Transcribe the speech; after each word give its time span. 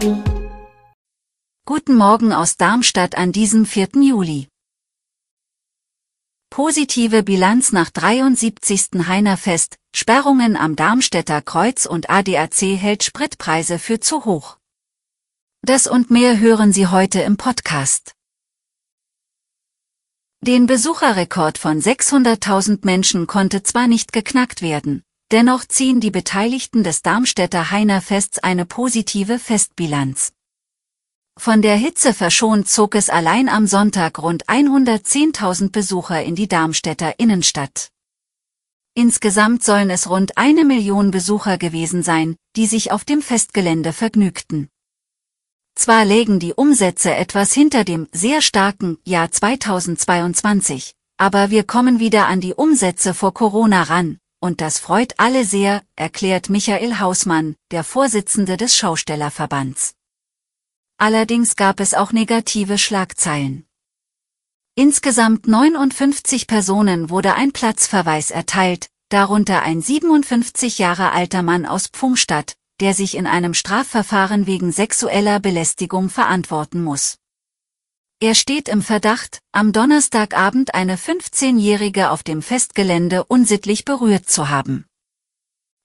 Guten 0.00 1.96
Morgen 1.96 2.32
aus 2.32 2.56
Darmstadt 2.56 3.16
an 3.16 3.32
diesem 3.32 3.66
4. 3.66 3.88
Juli. 4.00 4.46
Positive 6.50 7.24
Bilanz 7.24 7.72
nach 7.72 7.90
73. 7.90 9.08
Heinerfest, 9.08 9.74
Sperrungen 9.92 10.56
am 10.56 10.76
Darmstädter 10.76 11.42
Kreuz 11.42 11.84
und 11.84 12.10
ADAC 12.10 12.78
hält 12.78 13.02
Spritpreise 13.02 13.80
für 13.80 13.98
zu 13.98 14.24
hoch. 14.24 14.58
Das 15.62 15.88
und 15.88 16.12
mehr 16.12 16.38
hören 16.38 16.72
Sie 16.72 16.86
heute 16.86 17.20
im 17.22 17.36
Podcast. 17.36 18.12
Den 20.42 20.66
Besucherrekord 20.66 21.58
von 21.58 21.80
600.000 21.80 22.86
Menschen 22.86 23.26
konnte 23.26 23.64
zwar 23.64 23.88
nicht 23.88 24.12
geknackt 24.12 24.62
werden, 24.62 25.02
dennoch 25.30 25.64
ziehen 25.64 26.00
die 26.00 26.10
Beteiligten 26.10 26.82
des 26.82 27.02
Darmstädter 27.02 27.70
Heinerfests 27.70 28.38
eine 28.38 28.64
positive 28.64 29.38
Festbilanz. 29.38 30.32
Von 31.38 31.62
der 31.62 31.76
Hitze 31.76 32.14
verschont 32.14 32.68
zog 32.68 32.94
es 32.94 33.10
allein 33.10 33.48
am 33.48 33.66
Sonntag 33.66 34.18
rund 34.18 34.46
110.000 34.46 35.70
Besucher 35.70 36.22
in 36.22 36.34
die 36.34 36.48
Darmstädter 36.48 37.18
Innenstadt. 37.18 37.90
Insgesamt 38.94 39.62
sollen 39.62 39.90
es 39.90 40.10
rund 40.10 40.36
eine 40.36 40.64
Million 40.64 41.12
Besucher 41.12 41.56
gewesen 41.56 42.02
sein, 42.02 42.34
die 42.56 42.66
sich 42.66 42.90
auf 42.90 43.04
dem 43.04 43.22
Festgelände 43.22 43.92
vergnügten. 43.92 44.68
Zwar 45.76 46.04
lägen 46.04 46.40
die 46.40 46.54
Umsätze 46.54 47.14
etwas 47.14 47.52
hinter 47.52 47.84
dem 47.84 48.08
sehr 48.10 48.42
starken 48.42 48.98
Jahr 49.04 49.30
2022, 49.30 50.94
aber 51.18 51.50
wir 51.50 51.62
kommen 51.62 52.00
wieder 52.00 52.26
an 52.26 52.40
die 52.40 52.54
Umsätze 52.54 53.14
vor 53.14 53.32
Corona 53.32 53.84
ran, 53.84 54.18
und 54.40 54.60
das 54.60 54.78
freut 54.78 55.14
alle 55.18 55.44
sehr, 55.44 55.82
erklärt 55.96 56.48
Michael 56.48 56.98
Hausmann, 56.98 57.56
der 57.70 57.84
Vorsitzende 57.84 58.56
des 58.56 58.76
Schaustellerverbands. 58.76 59.94
Allerdings 60.98 61.56
gab 61.56 61.80
es 61.80 61.94
auch 61.94 62.12
negative 62.12 62.78
Schlagzeilen. 62.78 63.66
Insgesamt 64.74 65.48
59 65.48 66.46
Personen 66.46 67.10
wurde 67.10 67.34
ein 67.34 67.52
Platzverweis 67.52 68.30
erteilt, 68.30 68.88
darunter 69.08 69.62
ein 69.62 69.80
57 69.80 70.78
Jahre 70.78 71.12
alter 71.12 71.42
Mann 71.42 71.66
aus 71.66 71.88
Pfungstadt, 71.88 72.54
der 72.80 72.94
sich 72.94 73.16
in 73.16 73.26
einem 73.26 73.54
Strafverfahren 73.54 74.46
wegen 74.46 74.70
sexueller 74.70 75.40
Belästigung 75.40 76.10
verantworten 76.10 76.82
muss. 76.82 77.18
Er 78.20 78.34
steht 78.34 78.68
im 78.68 78.82
Verdacht, 78.82 79.40
am 79.52 79.72
Donnerstagabend 79.72 80.74
eine 80.74 80.96
15-Jährige 80.96 82.10
auf 82.10 82.24
dem 82.24 82.42
Festgelände 82.42 83.22
unsittlich 83.22 83.84
berührt 83.84 84.28
zu 84.28 84.48
haben. 84.48 84.86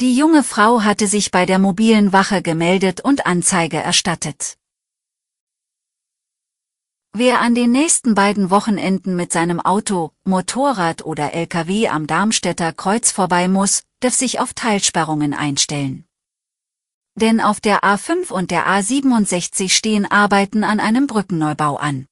Die 0.00 0.16
junge 0.16 0.42
Frau 0.42 0.82
hatte 0.82 1.06
sich 1.06 1.30
bei 1.30 1.44
der 1.44 1.58
mobilen 1.58 2.14
Wache 2.14 2.40
gemeldet 2.40 3.02
und 3.02 3.26
Anzeige 3.26 3.76
erstattet. 3.76 4.56
Wer 7.12 7.42
an 7.42 7.54
den 7.54 7.70
nächsten 7.72 8.14
beiden 8.14 8.48
Wochenenden 8.48 9.16
mit 9.16 9.30
seinem 9.30 9.60
Auto, 9.60 10.10
Motorrad 10.24 11.04
oder 11.04 11.34
LKW 11.34 11.88
am 11.88 12.06
Darmstädter 12.06 12.72
Kreuz 12.72 13.12
vorbei 13.12 13.48
muss, 13.48 13.82
darf 14.00 14.14
sich 14.14 14.40
auf 14.40 14.54
Teilsperrungen 14.54 15.34
einstellen 15.34 16.06
denn 17.16 17.40
auf 17.40 17.60
der 17.60 17.84
A5 17.84 18.32
und 18.32 18.50
der 18.50 18.66
A67 18.66 19.68
stehen 19.70 20.04
Arbeiten 20.04 20.64
an 20.64 20.80
einem 20.80 21.06
Brückenneubau 21.06 21.76
an. 21.76 22.08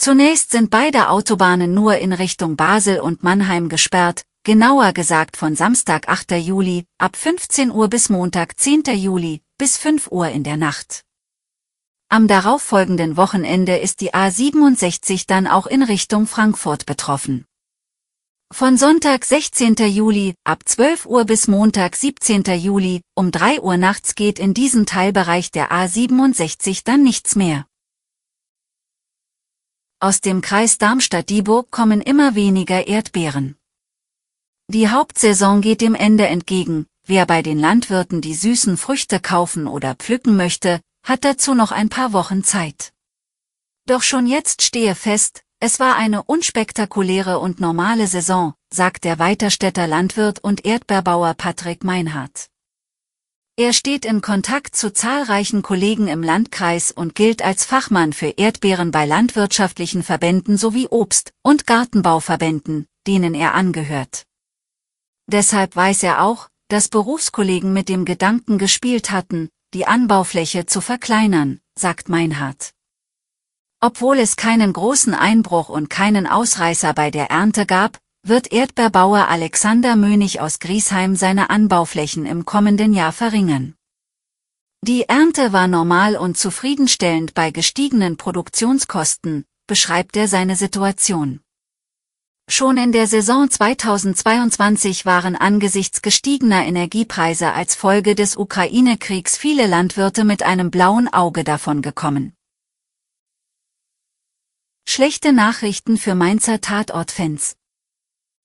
Zunächst 0.00 0.50
sind 0.50 0.70
beide 0.70 1.10
Autobahnen 1.10 1.74
nur 1.74 1.98
in 1.98 2.14
Richtung 2.14 2.56
Basel 2.56 3.00
und 3.00 3.22
Mannheim 3.22 3.68
gesperrt, 3.68 4.22
genauer 4.44 4.94
gesagt 4.94 5.36
von 5.36 5.56
Samstag 5.56 6.08
8. 6.08 6.30
Juli, 6.38 6.86
ab 6.96 7.16
15 7.16 7.70
Uhr 7.70 7.88
bis 7.88 8.08
Montag 8.08 8.58
10. 8.58 8.84
Juli, 8.94 9.42
bis 9.58 9.76
5 9.76 10.10
Uhr 10.10 10.28
in 10.28 10.42
der 10.42 10.56
Nacht. 10.56 11.02
Am 12.08 12.28
darauffolgenden 12.28 13.18
Wochenende 13.18 13.76
ist 13.76 14.00
die 14.00 14.14
A67 14.14 15.24
dann 15.26 15.46
auch 15.46 15.66
in 15.66 15.82
Richtung 15.82 16.26
Frankfurt 16.26 16.86
betroffen. 16.86 17.44
Von 18.50 18.78
Sonntag 18.78 19.26
16. 19.26 19.74
Juli, 19.86 20.32
ab 20.44 20.62
12 20.64 21.04
Uhr 21.04 21.26
bis 21.26 21.46
Montag 21.46 21.94
17. 21.94 22.44
Juli, 22.58 23.02
um 23.14 23.30
3 23.30 23.60
Uhr 23.60 23.76
nachts 23.76 24.14
geht 24.14 24.38
in 24.38 24.54
diesem 24.54 24.86
Teilbereich 24.86 25.50
der 25.50 25.70
A67 25.70 26.84
dann 26.86 27.02
nichts 27.02 27.36
mehr. 27.36 27.66
Aus 30.02 30.22
dem 30.22 30.40
Kreis 30.40 30.78
Darmstadt-Dieburg 30.78 31.70
kommen 31.70 32.00
immer 32.00 32.34
weniger 32.34 32.86
Erdbeeren. 32.88 33.58
Die 34.66 34.88
Hauptsaison 34.88 35.60
geht 35.60 35.82
dem 35.82 35.94
Ende 35.94 36.26
entgegen, 36.26 36.86
wer 37.04 37.26
bei 37.26 37.42
den 37.42 37.58
Landwirten 37.58 38.22
die 38.22 38.32
süßen 38.32 38.78
Früchte 38.78 39.20
kaufen 39.20 39.66
oder 39.66 39.94
pflücken 39.94 40.38
möchte, 40.38 40.80
hat 41.04 41.26
dazu 41.26 41.52
noch 41.52 41.70
ein 41.70 41.90
paar 41.90 42.14
Wochen 42.14 42.42
Zeit. 42.44 42.94
Doch 43.84 44.02
schon 44.02 44.26
jetzt 44.26 44.62
stehe 44.62 44.94
fest, 44.94 45.42
es 45.58 45.80
war 45.80 45.96
eine 45.96 46.22
unspektakuläre 46.22 47.38
und 47.38 47.60
normale 47.60 48.06
Saison, 48.06 48.54
sagt 48.72 49.04
der 49.04 49.18
Weiterstädter 49.18 49.86
Landwirt 49.86 50.38
und 50.38 50.64
Erdbeerbauer 50.64 51.34
Patrick 51.34 51.84
Meinhardt. 51.84 52.48
Er 53.60 53.74
steht 53.74 54.06
in 54.06 54.22
Kontakt 54.22 54.74
zu 54.74 54.90
zahlreichen 54.90 55.60
Kollegen 55.60 56.08
im 56.08 56.22
Landkreis 56.22 56.90
und 56.92 57.14
gilt 57.14 57.42
als 57.42 57.66
Fachmann 57.66 58.14
für 58.14 58.28
Erdbeeren 58.38 58.90
bei 58.90 59.04
landwirtschaftlichen 59.04 60.02
Verbänden 60.02 60.56
sowie 60.56 60.88
Obst- 60.88 61.34
und 61.42 61.66
Gartenbauverbänden, 61.66 62.86
denen 63.06 63.34
er 63.34 63.52
angehört. 63.52 64.24
Deshalb 65.26 65.76
weiß 65.76 66.04
er 66.04 66.22
auch, 66.24 66.48
dass 66.68 66.88
Berufskollegen 66.88 67.74
mit 67.74 67.90
dem 67.90 68.06
Gedanken 68.06 68.56
gespielt 68.56 69.10
hatten, 69.10 69.50
die 69.74 69.86
Anbaufläche 69.86 70.64
zu 70.64 70.80
verkleinern, 70.80 71.60
sagt 71.78 72.08
Meinhardt. 72.08 72.72
Obwohl 73.78 74.20
es 74.20 74.36
keinen 74.36 74.72
großen 74.72 75.12
Einbruch 75.12 75.68
und 75.68 75.90
keinen 75.90 76.26
Ausreißer 76.26 76.94
bei 76.94 77.10
der 77.10 77.26
Ernte 77.26 77.66
gab, 77.66 77.98
wird 78.22 78.52
Erdbeerbauer 78.52 79.28
Alexander 79.28 79.96
Mönig 79.96 80.40
aus 80.40 80.58
Griesheim 80.58 81.16
seine 81.16 81.50
Anbauflächen 81.50 82.26
im 82.26 82.44
kommenden 82.44 82.92
Jahr 82.92 83.12
verringern. 83.12 83.74
Die 84.82 85.08
Ernte 85.08 85.52
war 85.52 85.68
normal 85.68 86.16
und 86.16 86.38
zufriedenstellend 86.38 87.34
bei 87.34 87.50
gestiegenen 87.50 88.16
Produktionskosten, 88.16 89.44
beschreibt 89.66 90.16
er 90.16 90.26
seine 90.26 90.56
Situation. 90.56 91.40
Schon 92.48 92.78
in 92.78 92.90
der 92.90 93.06
Saison 93.06 93.48
2022 93.48 95.06
waren 95.06 95.36
angesichts 95.36 96.02
gestiegener 96.02 96.64
Energiepreise 96.64 97.52
als 97.52 97.74
Folge 97.74 98.14
des 98.14 98.36
Ukraine-Kriegs 98.36 99.36
viele 99.36 99.66
Landwirte 99.66 100.24
mit 100.24 100.42
einem 100.42 100.70
blauen 100.70 101.06
Auge 101.06 101.44
davon 101.44 101.82
gekommen. 101.82 102.32
Schlechte 104.88 105.32
Nachrichten 105.32 105.96
für 105.96 106.16
Mainzer 106.16 106.60
Tatortfans. 106.60 107.59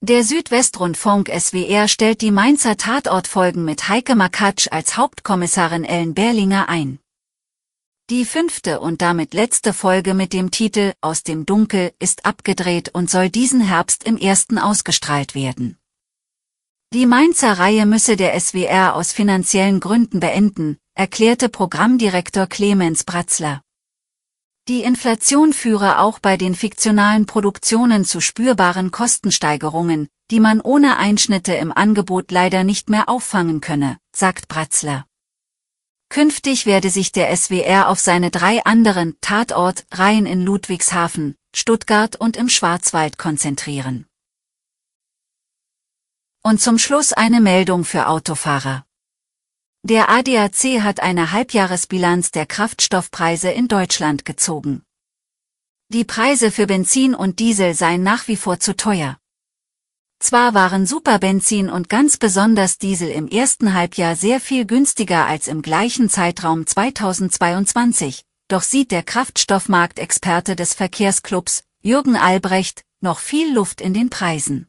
Der 0.00 0.22
Südwestrundfunk 0.22 1.28
SWR 1.28 1.88
stellt 1.88 2.20
die 2.20 2.30
Mainzer 2.30 2.76
Tatortfolgen 2.76 3.64
mit 3.64 3.88
Heike 3.88 4.14
Makatsch 4.14 4.68
als 4.70 4.96
Hauptkommissarin 4.96 5.82
Ellen 5.82 6.14
Berlinger 6.14 6.68
ein. 6.68 7.00
Die 8.08 8.24
fünfte 8.24 8.78
und 8.78 9.02
damit 9.02 9.34
letzte 9.34 9.72
Folge 9.72 10.14
mit 10.14 10.32
dem 10.32 10.52
Titel 10.52 10.92
Aus 11.00 11.24
dem 11.24 11.46
Dunkel 11.46 11.92
ist 11.98 12.26
abgedreht 12.26 12.90
und 12.90 13.10
soll 13.10 13.28
diesen 13.28 13.60
Herbst 13.60 14.04
im 14.04 14.16
ersten 14.16 14.58
ausgestrahlt 14.58 15.34
werden. 15.34 15.76
Die 16.92 17.04
Mainzer 17.04 17.58
Reihe 17.58 17.84
müsse 17.84 18.14
der 18.14 18.38
SWR 18.38 18.94
aus 18.94 19.10
finanziellen 19.10 19.80
Gründen 19.80 20.20
beenden, 20.20 20.78
erklärte 20.94 21.48
Programmdirektor 21.48 22.46
Clemens 22.46 23.02
Bratzler. 23.02 23.62
Die 24.68 24.82
Inflation 24.82 25.54
führe 25.54 25.98
auch 25.98 26.18
bei 26.18 26.36
den 26.36 26.54
fiktionalen 26.54 27.24
Produktionen 27.24 28.04
zu 28.04 28.20
spürbaren 28.20 28.90
Kostensteigerungen, 28.90 30.08
die 30.30 30.40
man 30.40 30.60
ohne 30.60 30.98
Einschnitte 30.98 31.54
im 31.54 31.72
Angebot 31.72 32.30
leider 32.30 32.64
nicht 32.64 32.90
mehr 32.90 33.08
auffangen 33.08 33.62
könne, 33.62 33.96
sagt 34.14 34.46
Bratzler. 34.48 35.06
Künftig 36.10 36.66
werde 36.66 36.90
sich 36.90 37.12
der 37.12 37.34
SWR 37.34 37.88
auf 37.88 37.98
seine 37.98 38.30
drei 38.30 38.62
anderen 38.64 39.16
Tatort-Reihen 39.22 40.26
in 40.26 40.44
Ludwigshafen, 40.44 41.34
Stuttgart 41.56 42.16
und 42.16 42.36
im 42.36 42.50
Schwarzwald 42.50 43.16
konzentrieren. 43.16 44.06
Und 46.42 46.60
zum 46.60 46.76
Schluss 46.76 47.14
eine 47.14 47.40
Meldung 47.40 47.86
für 47.86 48.06
Autofahrer. 48.06 48.84
Der 49.88 50.10
ADAC 50.10 50.82
hat 50.82 51.00
eine 51.00 51.32
Halbjahresbilanz 51.32 52.30
der 52.30 52.44
Kraftstoffpreise 52.44 53.50
in 53.50 53.68
Deutschland 53.68 54.26
gezogen. 54.26 54.82
Die 55.88 56.04
Preise 56.04 56.50
für 56.50 56.66
Benzin 56.66 57.14
und 57.14 57.38
Diesel 57.38 57.72
seien 57.72 58.02
nach 58.02 58.28
wie 58.28 58.36
vor 58.36 58.60
zu 58.60 58.76
teuer. 58.76 59.16
Zwar 60.18 60.52
waren 60.52 60.84
Superbenzin 60.84 61.70
und 61.70 61.88
ganz 61.88 62.18
besonders 62.18 62.76
Diesel 62.76 63.08
im 63.08 63.28
ersten 63.28 63.72
Halbjahr 63.72 64.14
sehr 64.14 64.40
viel 64.40 64.66
günstiger 64.66 65.24
als 65.24 65.48
im 65.48 65.62
gleichen 65.62 66.10
Zeitraum 66.10 66.66
2022, 66.66 68.26
doch 68.48 68.64
sieht 68.64 68.90
der 68.90 69.02
Kraftstoffmarktexperte 69.02 70.54
des 70.54 70.74
Verkehrsclubs, 70.74 71.64
Jürgen 71.80 72.16
Albrecht, 72.16 72.82
noch 73.00 73.20
viel 73.20 73.54
Luft 73.54 73.80
in 73.80 73.94
den 73.94 74.10
Preisen. 74.10 74.66